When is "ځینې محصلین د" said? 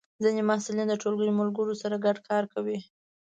0.23-0.93